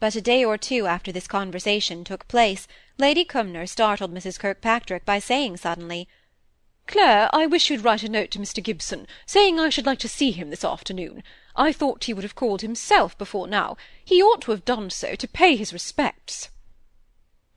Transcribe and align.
but 0.00 0.14
a 0.14 0.20
day 0.20 0.44
or 0.44 0.56
two 0.56 0.86
after 0.86 1.10
this 1.10 1.26
conversation 1.26 2.04
took 2.04 2.28
place, 2.28 2.66
Lady 2.98 3.24
Cumnor 3.24 3.66
startled 3.66 4.12
Mrs. 4.14 4.38
Kirkpatrick 4.38 5.04
by 5.04 5.18
saying 5.18 5.56
suddenly, 5.56 6.08
Clare, 6.86 7.28
I 7.34 7.46
wish 7.46 7.68
you'd 7.68 7.84
write 7.84 8.02
a 8.02 8.08
note 8.08 8.30
to 8.30 8.38
Mr. 8.38 8.62
Gibson, 8.62 9.06
saying 9.26 9.60
I 9.60 9.68
should 9.68 9.84
like 9.84 9.98
to 9.98 10.08
see 10.08 10.30
him 10.30 10.48
this 10.48 10.64
afternoon. 10.64 11.22
I 11.54 11.70
thought 11.70 12.04
he 12.04 12.14
would 12.14 12.24
have 12.24 12.34
called 12.34 12.62
himself 12.62 13.18
before 13.18 13.46
now. 13.46 13.76
He 14.02 14.22
ought 14.22 14.40
to 14.42 14.52
have 14.52 14.64
done 14.64 14.88
so, 14.88 15.14
to 15.14 15.28
pay 15.28 15.54
his 15.54 15.72
respects. 15.72 16.48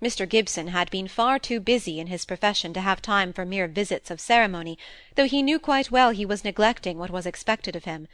Mr. 0.01 0.27
Gibson 0.27 0.67
had 0.67 0.89
been 0.89 1.07
far 1.07 1.39
too 1.39 1.59
busy 1.59 1.99
in 1.99 2.07
his 2.07 2.25
profession 2.25 2.73
to 2.73 2.81
have 2.81 3.01
time 3.01 3.31
for 3.31 3.45
mere 3.45 3.67
visits 3.67 4.11
of 4.11 4.19
ceremony, 4.19 4.77
though 5.15 5.27
he 5.27 5.43
knew 5.43 5.59
quite 5.59 5.91
well 5.91 6.09
he 6.09 6.25
was 6.25 6.43
neglecting 6.43 6.97
what 6.97 7.11
was 7.11 7.25
expected 7.25 7.75
of 7.75 7.85
him. 7.85 8.07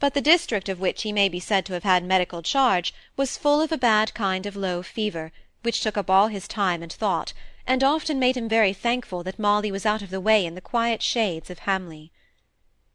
But 0.00 0.14
the 0.14 0.20
district 0.20 0.68
of 0.68 0.78
which 0.78 1.02
he 1.02 1.12
may 1.12 1.28
be 1.28 1.40
said 1.40 1.66
to 1.66 1.72
have 1.72 1.82
had 1.82 2.04
medical 2.04 2.40
charge 2.40 2.94
was 3.16 3.36
full 3.36 3.60
of 3.60 3.72
a 3.72 3.76
bad 3.76 4.14
kind 4.14 4.46
of 4.46 4.54
low 4.54 4.80
fever, 4.80 5.32
which 5.62 5.80
took 5.80 5.96
up 5.96 6.08
all 6.08 6.28
his 6.28 6.46
time 6.46 6.84
and 6.84 6.92
thought, 6.92 7.32
and 7.66 7.82
often 7.82 8.18
made 8.20 8.36
him 8.36 8.48
very 8.48 8.72
thankful 8.72 9.24
that 9.24 9.40
Molly 9.40 9.72
was 9.72 9.84
out 9.84 10.00
of 10.00 10.10
the 10.10 10.20
way 10.20 10.46
in 10.46 10.54
the 10.54 10.60
quiet 10.60 11.02
shades 11.02 11.50
of 11.50 11.60
Hamley. 11.60 12.12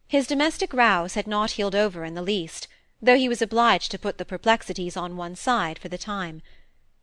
His 0.07 0.27
domestic 0.27 0.71
rows 0.71 1.15
had 1.15 1.27
not 1.27 1.51
healed 1.51 1.75
over 1.75 2.05
in 2.05 2.13
the 2.13 2.21
least, 2.21 2.69
though 3.01 3.17
he 3.17 3.27
was 3.27 3.41
obliged 3.41 3.91
to 3.91 3.99
put 3.99 4.17
the 4.17 4.23
perplexities 4.23 4.95
on 4.95 5.17
one 5.17 5.35
side 5.35 5.77
for 5.77 5.89
the 5.89 5.97
time. 5.97 6.41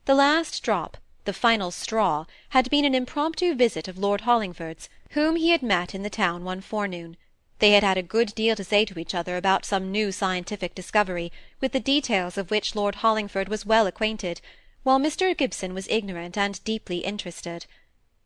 The 0.07 0.15
last 0.15 0.63
drop, 0.63 0.97
the 1.27 1.35
final 1.35 1.71
straw, 1.71 2.25
had 2.51 2.71
been 2.71 2.87
an 2.87 2.95
impromptu 2.95 3.55
visit 3.55 3.87
of 3.87 3.99
Lord 3.99 4.23
Hollingford's, 4.23 4.89
whom 5.11 5.37
he 5.37 5.51
had 5.51 5.63
met 5.63 5.95
in 5.95 6.03
the 6.03 6.09
town 6.09 6.43
one 6.43 6.63
forenoon. 6.63 7.19
They 7.61 7.73
had 7.73 7.83
had 7.83 7.99
a 7.99 8.03
good 8.03 8.35
deal 8.35 8.57
to 8.57 8.65
say 8.65 8.87
to 8.87 8.99
each 8.99 9.15
other 9.15 9.37
about 9.37 9.67
some 9.67 9.93
new 9.93 10.13
scientific 10.13 10.75
discovery, 10.75 11.31
with 11.61 11.73
the 11.73 11.79
details 11.79 12.39
of 12.39 12.51
which 12.51 12.75
Lord 12.75 12.97
Hollingford 12.97 13.49
was 13.49 13.67
well 13.67 13.87
acquainted, 13.87 14.41
while 14.83 14.99
Mr. 14.99 15.37
Gibson 15.37 15.75
was 15.75 15.87
ignorant 15.89 16.39
and 16.39 16.65
deeply 16.65 16.99
interested. 16.99 17.67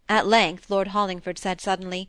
At 0.08 0.28
length 0.28 0.70
Lord 0.70 0.88
Hollingford 0.88 1.38
said 1.38 1.60
suddenly, 1.60 2.08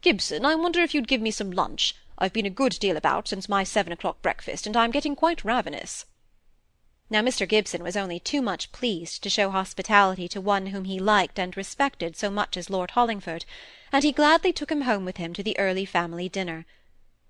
Gibson, 0.00 0.44
I 0.44 0.54
wonder 0.54 0.80
if 0.80 0.94
you'd 0.94 1.08
give 1.08 1.20
me 1.20 1.32
some 1.32 1.50
lunch. 1.50 1.96
I've 2.18 2.32
been 2.32 2.46
a 2.46 2.50
good 2.50 2.78
deal 2.78 2.96
about 2.96 3.26
since 3.26 3.48
my 3.48 3.64
seven 3.64 3.92
o'clock 3.92 4.22
breakfast, 4.22 4.64
and 4.64 4.76
I'm 4.76 4.92
getting 4.92 5.16
quite 5.16 5.44
ravenous. 5.44 6.04
Now 7.10 7.20
Mr. 7.20 7.46
Gibson 7.46 7.82
was 7.82 7.96
only 7.96 8.18
too 8.18 8.40
much 8.40 8.72
pleased 8.72 9.22
to 9.22 9.30
show 9.30 9.50
hospitality 9.50 10.26
to 10.28 10.40
one 10.40 10.68
whom 10.68 10.84
he 10.84 10.98
liked 10.98 11.38
and 11.38 11.56
respected 11.56 12.16
so 12.16 12.30
much 12.30 12.56
as 12.56 12.70
Lord 12.70 12.92
Hollingford, 12.92 13.44
and 13.92 14.02
he 14.02 14.10
gladly 14.10 14.52
took 14.52 14.70
him 14.72 14.82
home 14.82 15.04
with 15.04 15.18
him 15.18 15.34
to 15.34 15.42
the 15.42 15.58
early 15.58 15.84
family 15.84 16.28
dinner. 16.28 16.64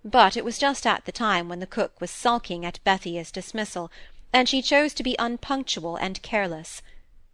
But 0.04 0.36
it 0.36 0.44
was 0.44 0.58
just 0.58 0.86
at 0.86 1.06
the 1.06 1.12
time 1.12 1.48
when 1.48 1.58
the 1.58 1.66
cook 1.66 2.00
was 2.00 2.10
sulking 2.10 2.64
at 2.64 2.78
Bethia's 2.84 3.32
dismissal, 3.32 3.90
and 4.32 4.48
she 4.48 4.62
chose 4.62 4.94
to 4.94 5.02
be 5.02 5.18
unpunctual 5.18 5.96
and 5.96 6.22
careless. 6.22 6.80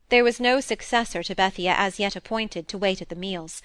There 0.08 0.24
was 0.24 0.41
no 0.41 0.61
successor 0.61 1.22
to 1.22 1.34
Bethia 1.34 1.74
as 1.77 1.98
yet 1.98 2.16
appointed 2.16 2.68
to 2.68 2.78
wait 2.78 3.02
at 3.02 3.11
the 3.11 3.14
meals. 3.14 3.61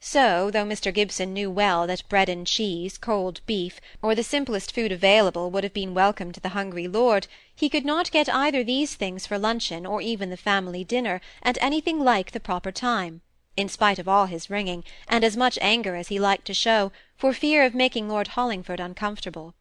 So, 0.00 0.48
though 0.52 0.64
Mr. 0.64 0.94
Gibson 0.94 1.32
knew 1.32 1.50
well 1.50 1.84
that 1.88 2.08
bread 2.08 2.28
and 2.28 2.46
cheese, 2.46 2.96
cold 2.96 3.40
beef, 3.46 3.80
or 4.00 4.14
the 4.14 4.22
simplest 4.22 4.72
food 4.72 4.92
available 4.92 5.50
would 5.50 5.64
have 5.64 5.74
been 5.74 5.92
welcome 5.92 6.30
to 6.30 6.38
the 6.38 6.50
hungry 6.50 6.86
lord, 6.86 7.26
he 7.52 7.68
could 7.68 7.84
not 7.84 8.12
get 8.12 8.32
either 8.32 8.62
these 8.62 8.94
things 8.94 9.26
for 9.26 9.38
luncheon 9.40 9.84
or 9.84 10.00
even 10.00 10.30
the 10.30 10.36
family 10.36 10.84
dinner 10.84 11.20
at 11.42 11.58
anything 11.60 11.98
like 11.98 12.30
the 12.30 12.38
proper 12.38 12.70
time, 12.70 13.22
in 13.56 13.68
spite 13.68 13.98
of 13.98 14.08
all 14.08 14.26
his 14.26 14.48
ringing, 14.48 14.84
and 15.08 15.24
as 15.24 15.36
much 15.36 15.58
anger 15.60 15.96
as 15.96 16.06
he 16.06 16.20
liked 16.20 16.46
to 16.46 16.54
show, 16.54 16.92
for 17.16 17.32
fear 17.32 17.64
of 17.64 17.74
making 17.74 18.08
Lord 18.08 18.28
Hollingford 18.28 18.78
uncomfortable. 18.78 19.54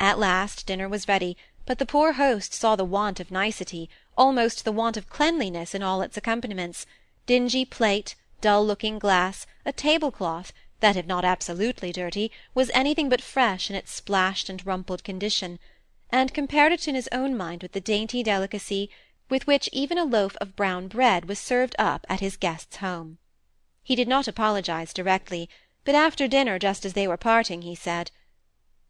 At 0.00 0.18
last 0.18 0.66
dinner 0.66 0.88
was 0.88 1.06
ready, 1.06 1.36
but 1.66 1.78
the 1.78 1.84
poor 1.84 2.14
host 2.14 2.54
saw 2.54 2.74
the 2.74 2.86
want 2.86 3.20
of 3.20 3.30
nicety, 3.30 3.90
almost 4.16 4.64
the 4.64 4.72
want 4.72 4.96
of 4.96 5.10
cleanliness 5.10 5.74
in 5.74 5.82
all 5.82 6.00
its 6.00 6.16
accompaniments, 6.16 6.86
dingy 7.26 7.66
plate, 7.66 8.14
dull-looking 8.40 8.98
glass, 8.98 9.46
a 9.64 9.72
tablecloth, 9.72 10.52
that 10.80 10.96
if 10.96 11.06
not 11.06 11.24
absolutely 11.24 11.92
dirty, 11.92 12.30
was 12.54 12.70
anything 12.72 13.08
but 13.08 13.20
fresh 13.20 13.68
in 13.68 13.76
its 13.76 13.92
splashed 13.92 14.48
and 14.48 14.64
rumpled 14.66 15.04
condition, 15.04 15.58
and 16.10 16.32
compared 16.32 16.72
it 16.72 16.86
in 16.88 16.94
his 16.94 17.08
own 17.12 17.36
mind 17.36 17.62
with 17.62 17.72
the 17.72 17.80
dainty 17.80 18.22
delicacy 18.22 18.90
with 19.28 19.46
which 19.46 19.68
even 19.72 19.98
a 19.98 20.04
loaf 20.04 20.36
of 20.40 20.56
brown 20.56 20.88
bread 20.88 21.28
was 21.28 21.38
served 21.38 21.76
up 21.78 22.06
at 22.08 22.20
his 22.20 22.36
guest's 22.36 22.76
home. 22.76 23.18
He 23.82 23.94
did 23.94 24.08
not 24.08 24.28
apologize 24.28 24.92
directly, 24.92 25.48
but 25.84 25.94
after 25.94 26.28
dinner, 26.28 26.58
just 26.58 26.84
as 26.84 26.92
they 26.92 27.06
were 27.06 27.16
parting, 27.16 27.62
he 27.62 27.74
said, 27.74 28.10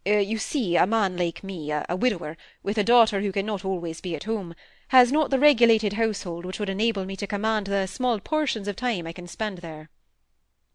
uh, 0.06 0.12
You 0.12 0.38
see, 0.38 0.76
a 0.76 0.86
man 0.86 1.16
like 1.16 1.42
me, 1.42 1.70
a 1.70 1.96
widower, 1.96 2.36
with 2.62 2.78
a 2.78 2.84
daughter 2.84 3.20
who 3.20 3.32
cannot 3.32 3.64
always 3.64 4.00
be 4.00 4.14
at 4.14 4.24
home, 4.24 4.54
has 4.88 5.12
not 5.12 5.30
the 5.30 5.38
regulated 5.38 5.94
household 5.94 6.44
which 6.44 6.58
would 6.58 6.70
enable 6.70 7.04
me 7.04 7.14
to 7.16 7.26
command 7.26 7.66
the 7.66 7.86
small 7.86 8.18
portions 8.20 8.66
of 8.66 8.76
time 8.76 9.06
I 9.06 9.12
can 9.12 9.26
spend 9.26 9.58
there. 9.58 9.90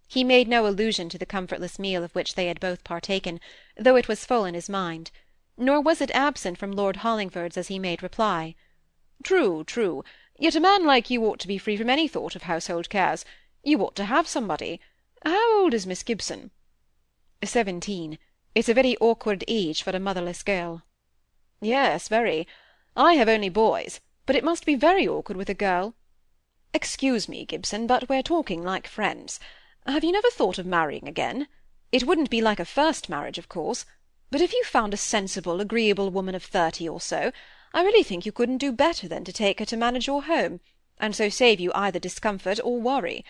He 0.07 0.23
made 0.23 0.47
no 0.47 0.67
allusion 0.67 1.09
to 1.09 1.17
the 1.17 1.25
comfortless 1.25 1.79
meal 1.79 2.03
of 2.03 2.13
which 2.13 2.35
they 2.35 2.47
had 2.47 2.59
both 2.59 2.83
partaken, 2.83 3.39
though 3.75 3.95
it 3.95 4.07
was 4.07 4.25
full 4.25 4.45
in 4.45 4.53
his 4.53 4.69
mind; 4.69 5.09
nor 5.57 5.81
was 5.81 5.99
it 6.01 6.11
absent 6.11 6.59
from 6.59 6.71
Lord 6.71 6.97
Hollingford's 6.97 7.57
as 7.57 7.69
he 7.69 7.79
made 7.79 8.03
reply. 8.03 8.53
True, 9.23 9.63
true. 9.63 10.03
Yet 10.37 10.55
a 10.55 10.59
man 10.59 10.85
like 10.85 11.09
you 11.09 11.25
ought 11.25 11.39
to 11.39 11.47
be 11.47 11.57
free 11.57 11.77
from 11.77 11.89
any 11.89 12.07
thought 12.07 12.35
of 12.35 12.43
household 12.43 12.89
cares. 12.89 13.25
You 13.63 13.79
ought 13.81 13.95
to 13.95 14.05
have 14.05 14.27
somebody. 14.27 14.79
How 15.25 15.61
old 15.61 15.73
is 15.73 15.87
Miss 15.87 16.03
Gibson? 16.03 16.51
Seventeen. 17.43 18.19
It's 18.53 18.69
a 18.69 18.73
very 18.75 18.95
awkward 18.97 19.43
age 19.47 19.81
for 19.81 19.89
a 19.89 19.99
motherless 19.99 20.43
girl. 20.43 20.83
Yes, 21.61 22.07
very. 22.07 22.47
I 22.95 23.13
have 23.13 23.27
only 23.27 23.49
boys, 23.49 23.99
but 24.25 24.35
it 24.35 24.43
must 24.43 24.65
be 24.65 24.75
very 24.75 25.07
awkward 25.07 25.35
with 25.35 25.49
a 25.49 25.55
girl. 25.55 25.95
Excuse 26.73 27.27
me, 27.27 27.43
Gibson, 27.43 27.87
but 27.87 28.07
we're 28.07 28.21
talking 28.21 28.63
like 28.63 28.87
friends. 28.87 29.39
Have 29.87 30.03
you 30.03 30.11
never 30.11 30.29
thought 30.29 30.59
of 30.59 30.65
marrying 30.65 31.07
again? 31.07 31.47
It 31.91 32.03
wouldn't 32.05 32.29
be 32.29 32.41
like 32.41 32.59
a 32.59 32.65
first 32.65 33.09
marriage, 33.09 33.37
of 33.37 33.49
course, 33.49 33.85
but 34.29 34.41
if 34.41 34.53
you 34.53 34.63
found 34.63 34.93
a 34.93 34.97
sensible, 34.97 35.59
agreeable 35.59 36.09
woman 36.09 36.35
of 36.35 36.43
thirty 36.43 36.87
or 36.87 37.01
so, 37.01 37.31
I 37.73 37.83
really 37.83 38.03
think 38.03 38.25
you 38.25 38.31
couldn't 38.31 38.59
do 38.59 38.71
better 38.71 39.07
than 39.07 39.23
to 39.23 39.33
take 39.33 39.59
her 39.59 39.65
to 39.65 39.77
manage 39.77 40.05
your 40.05 40.23
home, 40.23 40.59
and 40.99 41.15
so 41.15 41.29
save 41.29 41.59
you 41.59 41.71
either 41.73 41.99
discomfort 41.99 42.59
or 42.63 42.79
worry. 42.79 43.25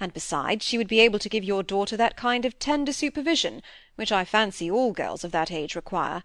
And 0.00 0.14
besides, 0.14 0.64
she 0.64 0.78
would 0.78 0.88
be 0.88 1.00
able 1.00 1.18
to 1.18 1.28
give 1.28 1.44
your 1.44 1.62
daughter 1.62 1.96
that 1.96 2.16
kind 2.16 2.44
of 2.44 2.58
tender 2.58 2.92
supervision, 2.92 3.62
which 3.96 4.12
I 4.12 4.24
fancy 4.24 4.70
all 4.70 4.92
girls 4.92 5.24
of 5.24 5.32
that 5.32 5.52
age 5.52 5.74
require. 5.76 6.22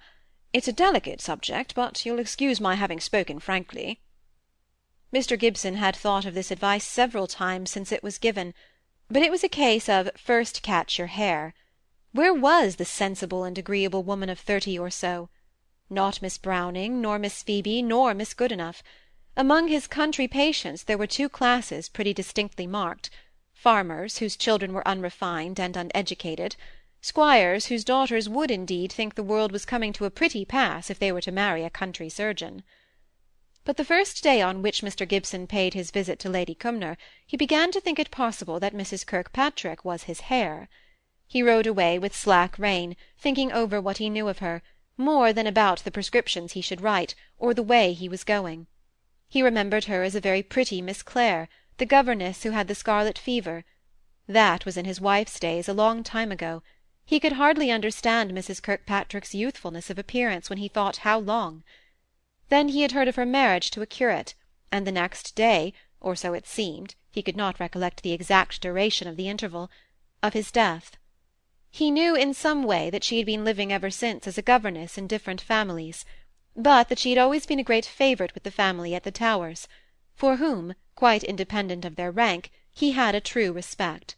It's 0.51 0.67
a 0.67 0.73
delicate 0.73 1.21
subject, 1.21 1.75
but 1.75 2.05
you'll 2.05 2.19
excuse 2.19 2.59
my 2.59 2.75
having 2.75 2.99
spoken 2.99 3.39
frankly. 3.39 4.01
Mr. 5.13 5.37
Gibson 5.37 5.75
had 5.75 5.95
thought 5.95 6.25
of 6.25 6.33
this 6.33 6.51
advice 6.51 6.85
several 6.85 7.27
times 7.27 7.71
since 7.71 7.91
it 7.91 8.03
was 8.03 8.17
given, 8.17 8.53
but 9.09 9.21
it 9.21 9.31
was 9.31 9.43
a 9.43 9.49
case 9.49 9.87
of 9.87 10.09
first 10.17 10.61
catch 10.61 10.97
your 10.97 11.07
hare. 11.07 11.53
Where 12.11 12.33
was 12.33 12.75
the 12.75 12.85
sensible 12.85 13.43
and 13.43 13.57
agreeable 13.57 14.03
woman 14.03 14.29
of 14.29 14.39
thirty 14.39 14.77
or 14.77 14.89
so? 14.89 15.29
Not 15.89 16.21
Miss 16.21 16.37
Browning, 16.37 17.01
nor 17.01 17.19
Miss 17.19 17.43
Phoebe, 17.43 17.81
nor 17.81 18.13
Miss 18.13 18.33
Goodenough. 18.33 18.81
Among 19.35 19.67
his 19.67 19.87
country 19.87 20.27
patients 20.27 20.83
there 20.83 20.97
were 20.97 21.07
two 21.07 21.29
classes 21.29 21.89
pretty 21.89 22.13
distinctly 22.13 22.67
marked 22.67 23.09
farmers, 23.53 24.17
whose 24.17 24.35
children 24.35 24.73
were 24.73 24.87
unrefined 24.87 25.59
and 25.59 25.75
uneducated, 25.75 26.55
squires 27.01 27.67
whose 27.67 27.85
daughters 27.85 28.27
would, 28.27 28.51
indeed, 28.51 28.91
think 28.91 29.15
the 29.15 29.23
world 29.23 29.51
was 29.51 29.65
coming 29.65 29.93
to 29.93 30.05
a 30.05 30.11
pretty 30.11 30.43
pass 30.43 30.89
if 30.89 30.99
they 30.99 31.11
were 31.11 31.21
to 31.21 31.31
marry 31.31 31.63
a 31.63 31.69
country 31.69 32.09
surgeon. 32.09 32.63
But 33.63 33.77
the 33.77 33.85
first 33.85 34.23
day 34.23 34.41
on 34.41 34.61
which 34.61 34.81
Mr. 34.81 35.07
Gibson 35.07 35.45
paid 35.45 35.73
his 35.73 35.91
visit 35.91 36.17
to 36.19 36.29
Lady 36.29 36.55
Cumnor, 36.55 36.97
he 37.25 37.37
began 37.37 37.71
to 37.71 37.79
think 37.79 37.99
it 37.99 38.09
possible 38.09 38.59
that 38.59 38.73
Mrs. 38.73 39.05
Kirkpatrick 39.05 39.85
was 39.85 40.03
his 40.03 40.21
hare. 40.21 40.69
He 41.27 41.43
rode 41.43 41.67
away 41.67 41.99
with 41.99 42.15
slack 42.15 42.57
rein, 42.57 42.95
thinking 43.17 43.51
over 43.51 43.79
what 43.79 43.97
he 43.97 44.09
knew 44.09 44.27
of 44.27 44.39
her, 44.39 44.61
more 44.97 45.31
than 45.31 45.45
about 45.45 45.83
the 45.83 45.91
prescriptions 45.91 46.53
he 46.53 46.61
should 46.61 46.81
write, 46.81 47.15
or 47.37 47.53
the 47.53 47.61
way 47.61 47.93
he 47.93 48.09
was 48.09 48.23
going. 48.23 48.67
He 49.27 49.43
remembered 49.43 49.85
her 49.85 50.03
as 50.03 50.15
a 50.15 50.19
very 50.19 50.41
pretty 50.41 50.81
Miss 50.81 51.03
Clare, 51.03 51.47
the 51.77 51.85
governess 51.85 52.43
who 52.43 52.51
had 52.51 52.67
the 52.67 52.75
scarlet 52.75 53.19
fever. 53.19 53.63
That 54.27 54.65
was 54.65 54.75
in 54.75 54.85
his 54.85 54.99
wife's 54.99 55.39
days, 55.39 55.69
a 55.69 55.73
long 55.73 56.03
time 56.03 56.31
ago, 56.31 56.63
he 57.09 57.19
could 57.19 57.33
hardly 57.33 57.71
understand 57.71 58.29
Mrs. 58.29 58.61
Kirkpatrick's 58.61 59.33
youthfulness 59.33 59.89
of 59.89 59.97
appearance 59.97 60.47
when 60.47 60.59
he 60.59 60.67
thought 60.67 60.97
how 60.97 61.17
long. 61.17 61.63
Then 62.49 62.67
he 62.67 62.83
had 62.83 62.91
heard 62.91 63.07
of 63.07 63.15
her 63.15 63.25
marriage 63.25 63.71
to 63.71 63.81
a 63.81 63.87
curate, 63.87 64.35
and 64.71 64.85
the 64.85 64.91
next 64.91 65.33
day, 65.33 65.73
or 65.99 66.15
so 66.15 66.35
it 66.35 66.45
seemed, 66.45 66.93
he 67.09 67.23
could 67.23 67.35
not 67.35 67.59
recollect 67.59 68.03
the 68.03 68.11
exact 68.11 68.61
duration 68.61 69.07
of 69.07 69.17
the 69.17 69.27
interval, 69.27 69.71
of 70.21 70.33
his 70.33 70.51
death. 70.51 70.97
He 71.71 71.89
knew 71.89 72.13
in 72.13 72.35
some 72.35 72.61
way 72.61 72.91
that 72.91 73.03
she 73.03 73.17
had 73.17 73.25
been 73.25 73.43
living 73.43 73.73
ever 73.73 73.89
since 73.89 74.27
as 74.27 74.37
a 74.37 74.43
governess 74.43 74.95
in 74.95 75.07
different 75.07 75.41
families, 75.41 76.05
but 76.55 76.89
that 76.89 76.99
she 76.99 77.09
had 77.09 77.17
always 77.17 77.47
been 77.47 77.57
a 77.57 77.63
great 77.63 77.87
favourite 77.87 78.35
with 78.35 78.43
the 78.43 78.51
family 78.51 78.93
at 78.93 79.01
the 79.01 79.09
Towers, 79.09 79.67
for 80.13 80.35
whom, 80.35 80.75
quite 80.95 81.23
independent 81.23 81.85
of 81.85 81.95
their 81.95 82.11
rank, 82.11 82.51
he 82.71 82.91
had 82.91 83.15
a 83.15 83.19
true 83.19 83.51
respect. 83.51 84.15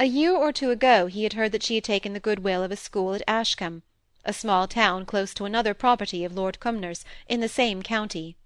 A 0.00 0.04
year 0.04 0.32
or 0.32 0.52
two 0.52 0.70
ago 0.70 1.06
he 1.08 1.24
had 1.24 1.32
heard 1.32 1.50
that 1.50 1.64
she 1.64 1.74
had 1.74 1.82
taken 1.82 2.12
the 2.12 2.20
good-will 2.20 2.62
of 2.62 2.70
a 2.70 2.76
school 2.76 3.14
at 3.14 3.22
Ashcombe, 3.26 3.82
a 4.24 4.32
small 4.32 4.68
town 4.68 5.04
close 5.04 5.34
to 5.34 5.44
another 5.44 5.74
property 5.74 6.24
of 6.24 6.36
Lord 6.36 6.60
Cumnor's, 6.60 7.04
in 7.28 7.40
the 7.40 7.48
same 7.48 7.82
county. 7.82 8.36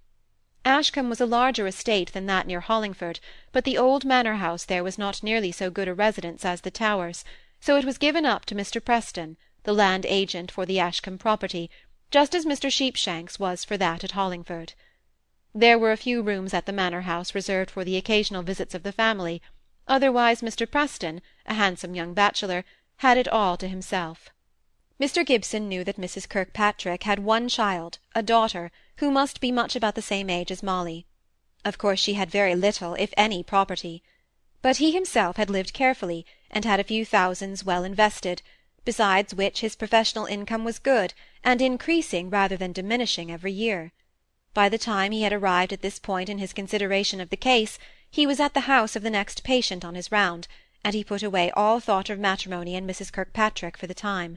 Ashcombe 0.64 1.10
was 1.10 1.20
a 1.20 1.26
larger 1.26 1.66
estate 1.66 2.14
than 2.14 2.25
that 2.25 2.46
near 2.46 2.62
Hollingford, 2.62 3.20
but 3.52 3.64
the 3.64 3.76
old 3.76 4.06
manor 4.06 4.37
house 4.37 4.64
there 4.64 4.82
was 4.82 4.96
not 4.96 5.22
nearly 5.22 5.52
so 5.52 5.69
good 5.69 5.88
a 5.88 5.93
residence 5.93 6.43
as 6.43 6.62
the 6.62 6.70
Towers, 6.70 7.22
so 7.60 7.76
it 7.76 7.84
was 7.84 7.99
given 7.99 8.25
up 8.25 8.46
to 8.46 8.54
Mr. 8.54 8.82
Preston, 8.82 9.37
the 9.64 9.75
land 9.75 10.06
agent 10.06 10.50
for 10.50 10.64
the 10.64 10.81
Ashcombe 10.81 11.19
property, 11.19 11.69
just 12.10 12.34
as 12.34 12.46
Mr. 12.46 12.72
Sheepshanks 12.72 13.38
was 13.38 13.62
for 13.62 13.76
that 13.76 14.02
at 14.02 14.12
Hollingford. 14.12 14.72
There 15.54 15.78
were 15.78 15.93
a 15.93 15.99
few 15.99 16.22
rooms 16.22 16.54
at 16.54 16.64
the 16.64 16.72
manor 16.72 17.02
house 17.02 17.34
reserved 17.34 17.70
for 17.70 17.84
the 17.84 17.99
occasional 17.99 18.43
visits 18.43 18.75
of 18.75 18.84
the 18.84 18.90
family, 18.93 19.43
otherwise 19.88 20.43
Mr. 20.43 20.70
Preston, 20.70 21.20
a 21.46 21.55
handsome 21.55 21.94
young 21.94 22.14
bachelor, 22.14 22.64
had 22.96 23.17
it 23.17 23.29
all 23.29 23.56
to 23.56 23.69
himself. 23.69 24.31
Mr. 25.00 25.26
Gibson 25.26 25.69
knew 25.69 25.82
that 25.82 26.00
Mrs. 26.00 26.29
Kirkpatrick 26.29 27.02
had 27.02 27.19
one 27.19 27.49
child, 27.49 27.99
a 28.14 28.23
daughter, 28.23 28.70
who 28.99 29.11
must 29.11 29.40
be 29.40 29.50
much 29.50 29.75
about 29.75 29.96
the 29.96 30.02
same 30.02 30.31
age 30.31 30.50
as 30.52 30.62
Molly. 30.62 31.06
Of 31.64 31.79
course 31.79 31.99
she 31.99 32.14
had 32.14 32.31
very 32.31 32.55
little, 32.55 32.94
if 32.94 33.12
any, 33.17 33.43
property. 33.43 34.02
But 34.62 34.76
he 34.76 34.93
himself 34.93 35.37
had 35.37 35.50
lived 35.50 35.73
carefully, 35.73 36.25
and 36.50 36.64
had 36.64 36.78
a 36.78 36.85
few 36.85 37.05
thousands 37.05 37.64
well 37.64 37.82
invested, 37.82 38.43
besides 38.85 39.35
which 39.35 39.61
his 39.61 39.75
professional 39.75 40.26
income 40.26 40.64
was 40.64 40.78
good, 40.78 41.14
and 41.43 41.61
increasing 41.61 42.31
rather 42.31 42.56
than 42.56 42.73
diminishing 42.73 43.31
every 43.32 43.52
year. 43.52 43.93
By 44.55 44.69
the 44.69 44.78
time 44.78 45.12
he 45.12 45.23
had 45.23 45.32
arrived 45.32 45.73
at 45.73 45.82
this 45.82 45.99
point 45.99 46.28
in 46.28 46.38
his 46.38 46.52
consideration 46.52 47.20
of 47.20 47.31
the 47.31 47.37
case, 47.37 47.78
he 48.12 48.26
was 48.26 48.38
at 48.38 48.53
the 48.53 48.69
house 48.69 48.94
of 48.94 49.03
the 49.03 49.09
next 49.09 49.43
patient 49.43 49.87
on 49.87 49.94
his 49.94 50.12
round, 50.12 50.47
and 50.85 50.94
he 50.94 51.03
put 51.03 51.23
away 51.23 51.50
all 51.53 51.81
thought 51.81 52.11
of 52.11 52.19
matrimony 52.19 52.76
and 52.76 52.88
Mrs. 52.88 53.11
Kirkpatrick 53.11 53.79
for 53.79 53.87
the 53.87 53.94
time. 53.94 54.37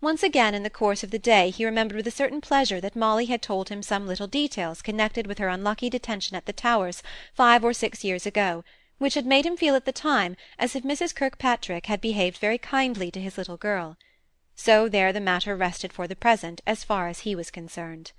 Once 0.00 0.22
again 0.22 0.54
in 0.54 0.62
the 0.62 0.70
course 0.70 1.04
of 1.04 1.10
the 1.10 1.18
day 1.18 1.50
he 1.50 1.66
remembered 1.66 1.96
with 1.96 2.06
a 2.06 2.10
certain 2.10 2.40
pleasure 2.40 2.80
that 2.80 2.96
Molly 2.96 3.26
had 3.26 3.42
told 3.42 3.68
him 3.68 3.82
some 3.82 4.06
little 4.06 4.26
details 4.26 4.80
connected 4.80 5.26
with 5.26 5.36
her 5.36 5.48
unlucky 5.48 5.90
detention 5.90 6.34
at 6.36 6.46
the 6.46 6.54
Towers 6.54 7.02
five 7.34 7.62
or 7.62 7.74
six 7.74 8.02
years 8.02 8.24
ago, 8.24 8.64
which 8.96 9.12
had 9.12 9.26
made 9.26 9.44
him 9.44 9.58
feel 9.58 9.74
at 9.74 9.84
the 9.84 9.92
time 9.92 10.34
as 10.58 10.74
if 10.74 10.82
Mrs. 10.82 11.14
Kirkpatrick 11.14 11.84
had 11.86 12.00
behaved 12.00 12.38
very 12.38 12.56
kindly 12.56 13.10
to 13.10 13.20
his 13.20 13.36
little 13.36 13.58
girl. 13.58 13.98
So 14.54 14.88
there 14.88 15.12
the 15.12 15.20
matter 15.20 15.54
rested 15.54 15.92
for 15.92 16.08
the 16.08 16.16
present, 16.16 16.62
as 16.66 16.82
far 16.82 17.08
as 17.08 17.20
he 17.20 17.34
was 17.34 17.50
concerned. 17.50 18.12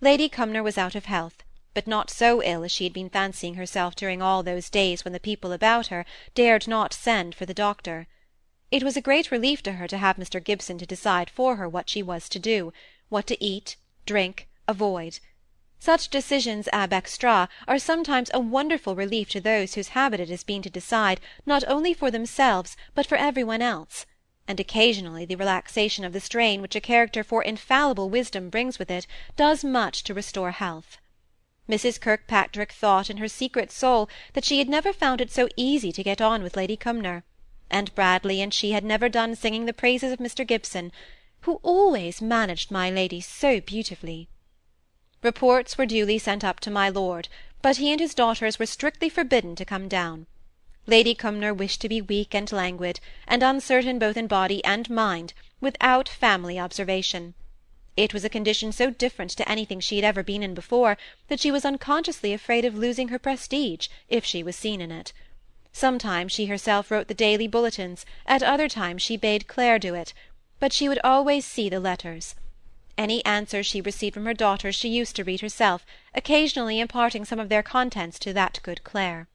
Lady 0.00 0.30
Cumnor 0.30 0.62
was 0.62 0.78
out 0.78 0.94
of 0.94 1.04
health, 1.04 1.42
but 1.76 1.86
not 1.86 2.08
so 2.08 2.42
ill 2.42 2.64
as 2.64 2.72
she 2.72 2.84
had 2.84 2.92
been 2.94 3.10
fancying 3.10 3.56
herself 3.56 3.94
during 3.94 4.22
all 4.22 4.42
those 4.42 4.70
days 4.70 5.04
when 5.04 5.12
the 5.12 5.20
people 5.20 5.52
about 5.52 5.88
her 5.88 6.06
dared 6.34 6.66
not 6.66 6.94
send 6.94 7.34
for 7.34 7.44
the 7.44 7.52
doctor. 7.52 8.06
It 8.70 8.82
was 8.82 8.96
a 8.96 9.02
great 9.02 9.30
relief 9.30 9.62
to 9.64 9.72
her 9.72 9.86
to 9.88 9.98
have 9.98 10.16
Mr. 10.16 10.42
Gibson 10.42 10.78
to 10.78 10.86
decide 10.86 11.28
for 11.28 11.56
her 11.56 11.68
what 11.68 11.90
she 11.90 12.02
was 12.02 12.30
to 12.30 12.38
do, 12.38 12.72
what 13.10 13.26
to 13.26 13.44
eat, 13.44 13.76
drink, 14.06 14.48
avoid. 14.66 15.20
Such 15.78 16.08
decisions 16.08 16.66
ab 16.72 16.94
extra 16.94 17.46
are 17.68 17.78
sometimes 17.78 18.30
a 18.32 18.40
wonderful 18.40 18.96
relief 18.96 19.28
to 19.32 19.40
those 19.42 19.74
whose 19.74 19.88
habit 19.88 20.18
it 20.18 20.30
has 20.30 20.44
been 20.44 20.62
to 20.62 20.70
decide 20.70 21.20
not 21.44 21.62
only 21.68 21.92
for 21.92 22.10
themselves 22.10 22.74
but 22.94 23.06
for 23.06 23.16
every 23.16 23.44
one 23.44 23.60
else 23.60 24.06
and 24.48 24.58
occasionally 24.58 25.26
the 25.26 25.36
relaxation 25.36 26.06
of 26.06 26.14
the 26.14 26.20
strain 26.20 26.62
which 26.62 26.74
a 26.74 26.80
character 26.80 27.22
for 27.22 27.42
infallible 27.42 28.08
wisdom 28.08 28.48
brings 28.48 28.78
with 28.78 28.90
it 28.90 29.06
does 29.36 29.62
much 29.62 30.02
to 30.04 30.14
restore 30.14 30.52
health. 30.52 30.96
Mrs. 31.68 32.00
Kirkpatrick 32.00 32.72
thought 32.72 33.10
in 33.10 33.16
her 33.16 33.28
secret 33.28 33.72
soul 33.72 34.08
that 34.34 34.44
she 34.44 34.58
had 34.58 34.68
never 34.68 34.92
found 34.92 35.20
it 35.20 35.32
so 35.32 35.48
easy 35.56 35.90
to 35.92 36.02
get 36.04 36.20
on 36.20 36.42
with 36.42 36.56
Lady 36.56 36.76
Cumnor, 36.76 37.24
and 37.70 37.94
Bradley 37.94 38.40
and 38.40 38.54
she 38.54 38.72
had 38.72 38.84
never 38.84 39.08
done 39.08 39.34
singing 39.34 39.66
the 39.66 39.72
praises 39.72 40.12
of 40.12 40.20
Mr. 40.20 40.46
Gibson, 40.46 40.92
who 41.40 41.60
always 41.62 42.22
managed 42.22 42.70
my 42.70 42.90
lady 42.90 43.20
so 43.20 43.60
beautifully. 43.60 44.28
Reports 45.22 45.76
were 45.76 45.86
duly 45.86 46.18
sent 46.18 46.44
up 46.44 46.60
to 46.60 46.70
my 46.70 46.88
lord, 46.88 47.28
but 47.62 47.78
he 47.78 47.90
and 47.90 48.00
his 48.00 48.14
daughters 48.14 48.58
were 48.58 48.66
strictly 48.66 49.08
forbidden 49.08 49.56
to 49.56 49.64
come 49.64 49.88
down. 49.88 50.26
Lady 50.86 51.14
Cumnor 51.16 51.52
wished 51.52 51.80
to 51.80 51.88
be 51.88 52.00
weak 52.00 52.32
and 52.32 52.52
languid, 52.52 53.00
and 53.26 53.42
uncertain 53.42 53.98
both 53.98 54.16
in 54.16 54.28
body 54.28 54.64
and 54.64 54.88
mind, 54.88 55.34
without 55.60 56.08
family 56.08 56.60
observation. 56.60 57.34
It 57.96 58.12
was 58.12 58.24
a 58.24 58.28
condition 58.28 58.72
so 58.72 58.90
different 58.90 59.30
to 59.32 59.48
anything 59.48 59.80
she 59.80 59.96
had 59.96 60.04
ever 60.04 60.22
been 60.22 60.42
in 60.42 60.54
before, 60.54 60.98
that 61.28 61.40
she 61.40 61.50
was 61.50 61.64
unconsciously 61.64 62.32
afraid 62.32 62.64
of 62.64 62.74
losing 62.74 63.08
her 63.08 63.18
prestige, 63.18 63.88
if 64.08 64.24
she 64.24 64.42
was 64.42 64.54
seen 64.54 64.80
in 64.80 64.92
it. 64.92 65.12
Sometimes 65.72 66.32
she 66.32 66.46
herself 66.46 66.90
wrote 66.90 67.08
the 67.08 67.14
daily 67.14 67.48
bulletins, 67.48 68.04
at 68.26 68.42
other 68.42 68.68
times 68.68 69.02
she 69.02 69.16
bade 69.16 69.46
Clare 69.46 69.78
do 69.78 69.94
it, 69.94 70.12
but 70.60 70.72
she 70.72 70.88
would 70.88 71.00
always 71.02 71.44
see 71.44 71.68
the 71.68 71.80
letters. 71.80 72.34
Any 72.98 73.24
answers 73.24 73.66
she 73.66 73.80
received 73.80 74.14
from 74.14 74.26
her 74.26 74.34
daughters 74.34 74.74
she 74.74 74.88
used 74.88 75.16
to 75.16 75.24
read 75.24 75.40
herself, 75.40 75.86
occasionally 76.14 76.80
imparting 76.80 77.24
some 77.24 77.40
of 77.40 77.48
their 77.48 77.62
contents 77.62 78.18
to 78.20 78.32
that 78.32 78.60
good 78.62 78.84
Clare 78.84 79.28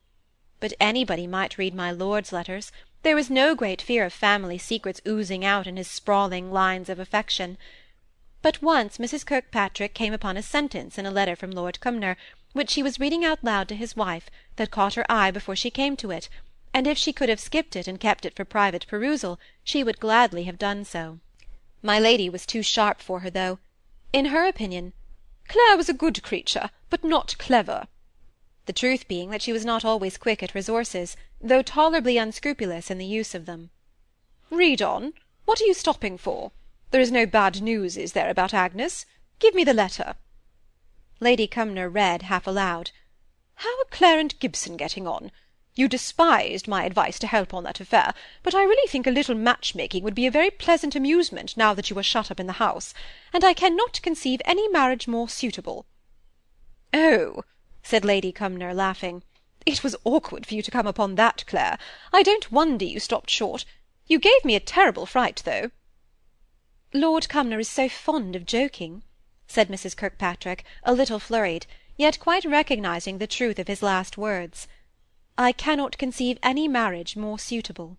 but 0.61 0.73
anybody 0.79 1.25
might 1.25 1.57
read 1.57 1.73
my 1.73 1.91
lord's 1.91 2.31
letters 2.31 2.71
there 3.01 3.15
was 3.15 3.31
no 3.31 3.55
great 3.55 3.81
fear 3.81 4.05
of 4.05 4.13
family 4.13 4.59
secrets 4.59 5.01
oozing 5.07 5.43
out 5.43 5.65
in 5.65 5.75
his 5.75 5.87
sprawling 5.87 6.51
lines 6.51 6.87
of 6.87 6.99
affection 6.99 7.57
but 8.41 8.61
once 8.61 8.97
mrs 8.97 9.25
kirkpatrick 9.25 9.93
came 9.93 10.13
upon 10.13 10.37
a 10.37 10.41
sentence 10.41 10.97
in 10.97 11.05
a 11.05 11.11
letter 11.11 11.35
from 11.35 11.51
lord 11.51 11.79
cumnor 11.79 12.17
which 12.53 12.69
she 12.69 12.83
was 12.83 12.99
reading 12.99 13.23
out 13.23 13.43
loud 13.43 13.67
to 13.67 13.75
his 13.75 13.95
wife 13.95 14.29
that 14.55 14.71
caught 14.71 14.95
her 14.95 15.05
eye 15.09 15.31
before 15.31 15.55
she 15.55 15.69
came 15.69 15.95
to 15.95 16.11
it 16.11 16.27
and 16.73 16.87
if 16.87 16.97
she 16.97 17.13
could 17.13 17.29
have 17.29 17.39
skipped 17.39 17.75
it 17.75 17.87
and 17.87 17.99
kept 17.99 18.25
it 18.25 18.35
for 18.35 18.45
private 18.45 18.85
perusal 18.87 19.39
she 19.63 19.83
would 19.83 19.99
gladly 19.99 20.43
have 20.43 20.57
done 20.57 20.83
so 20.83 21.19
my 21.81 21.99
lady 21.99 22.29
was 22.29 22.45
too 22.45 22.63
sharp 22.63 23.01
for 23.01 23.19
her 23.19 23.29
though 23.29 23.59
in 24.11 24.25
her 24.25 24.47
opinion 24.47 24.93
clare 25.47 25.77
was 25.77 25.89
a 25.89 25.93
good 25.93 26.23
creature 26.23 26.69
but 26.89 27.03
not 27.03 27.37
clever 27.37 27.87
the 28.67 28.73
truth 28.73 29.07
being 29.07 29.31
that 29.31 29.41
she 29.41 29.51
was 29.51 29.65
not 29.65 29.83
always 29.83 30.17
quick 30.17 30.43
at 30.43 30.53
resources, 30.53 31.17
though 31.41 31.63
tolerably 31.63 32.17
unscrupulous 32.17 32.91
in 32.91 32.99
the 32.99 33.05
use 33.05 33.33
of 33.33 33.45
them. 33.45 33.71
"Read 34.51 34.81
on. 34.81 35.13
What 35.45 35.59
are 35.59 35.65
you 35.65 35.73
stopping 35.73 36.17
for? 36.17 36.51
There 36.91 36.99
is 36.99 37.11
no 37.11 37.25
bad 37.25 37.61
news, 37.61 37.95
is 37.95 38.11
there, 38.11 38.29
about 38.29 38.53
Agnes? 38.53 39.05
Give 39.39 39.55
me 39.55 39.63
the 39.63 39.73
letter." 39.73 40.15
Lady 41.21 41.47
Cumnor 41.47 41.89
read 41.89 42.23
half 42.23 42.45
aloud. 42.45 42.91
"How 43.55 43.69
are 43.79 43.85
Clare 43.89 44.19
and 44.19 44.37
Gibson 44.39 44.75
getting 44.75 45.07
on? 45.07 45.31
You 45.73 45.87
despised 45.87 46.67
my 46.67 46.83
advice 46.83 47.17
to 47.19 47.27
help 47.27 47.53
on 47.53 47.63
that 47.63 47.79
affair, 47.79 48.13
but 48.43 48.53
I 48.53 48.63
really 48.63 48.89
think 48.89 49.07
a 49.07 49.11
little 49.11 49.35
match-making 49.35 50.03
would 50.03 50.13
be 50.13 50.27
a 50.27 50.31
very 50.31 50.51
pleasant 50.51 50.93
amusement 50.93 51.55
now 51.55 51.73
that 51.73 51.89
you 51.89 51.97
are 51.97 52.03
shut 52.03 52.29
up 52.29 52.41
in 52.41 52.47
the 52.47 52.59
house, 52.59 52.93
and 53.31 53.45
I 53.45 53.53
cannot 53.53 54.01
conceive 54.01 54.41
any 54.43 54.67
marriage 54.67 55.07
more 55.07 55.29
suitable." 55.29 55.85
"Oh! 56.93 57.45
said 57.81 58.03
Lady 58.03 58.33
Cumnor, 58.33 58.73
laughing. 58.73 59.23
"It 59.65 59.81
was 59.81 59.95
awkward 60.03 60.45
for 60.45 60.55
you 60.55 60.61
to 60.61 60.71
come 60.71 60.87
upon 60.87 61.15
that, 61.15 61.45
Clare. 61.47 61.77
I 62.11 62.21
don't 62.21 62.51
wonder 62.51 62.83
you 62.83 62.99
stopped 62.99 63.29
short. 63.29 63.63
You 64.07 64.19
gave 64.19 64.43
me 64.43 64.55
a 64.55 64.59
terrible 64.59 65.05
fright, 65.05 65.41
though." 65.45 65.71
"Lord 66.93 67.29
Cumnor 67.29 67.59
is 67.59 67.69
so 67.69 67.87
fond 67.87 68.35
of 68.35 68.45
joking," 68.45 69.03
said 69.47 69.69
Mrs. 69.69 69.95
Kirkpatrick, 69.95 70.65
a 70.83 70.93
little 70.93 71.19
flurried, 71.19 71.65
yet 71.95 72.19
quite 72.19 72.43
recognising 72.43 73.17
the 73.17 73.27
truth 73.27 73.59
of 73.59 73.69
his 73.69 73.81
last 73.81 74.17
words. 74.17 74.67
"I 75.37 75.53
cannot 75.53 75.97
conceive 75.97 76.37
any 76.43 76.67
marriage 76.67 77.15
more 77.15 77.39
suitable." 77.39 77.95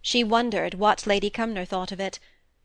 She 0.00 0.24
wondered 0.24 0.74
what 0.74 1.06
Lady 1.06 1.30
Cumnor 1.30 1.64
thought 1.64 1.92
of 1.92 2.00
it. 2.00 2.18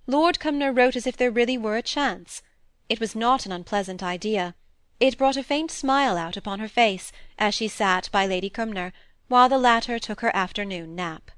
Lord 0.08 0.40
Cumnor 0.40 0.74
wrote 0.74 0.96
as 0.96 1.06
if 1.06 1.16
there 1.16 1.30
really 1.30 1.56
were 1.56 1.78
a 1.78 1.84
chance. 1.84 2.42
It 2.90 3.00
was 3.00 3.16
not 3.16 3.46
an 3.46 3.52
unpleasant 3.52 4.02
idea. 4.02 4.56
It 5.00 5.20
brought 5.20 5.38
a 5.38 5.44
faint 5.44 5.70
smile 5.70 6.18
out 6.18 6.36
upon 6.36 6.58
her 6.60 6.68
face 6.68 7.12
as 7.38 7.54
she 7.54 7.68
sat 7.68 8.10
by 8.12 8.26
Lady 8.26 8.50
Cumnor, 8.50 8.92
while 9.28 9.50
the 9.50 9.60
latter 9.60 10.00
took 10.00 10.22
her 10.22 10.36
afternoon 10.36 10.96
nap. 10.96 11.30